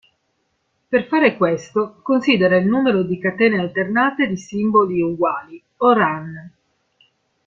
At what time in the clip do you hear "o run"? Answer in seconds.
5.77-6.51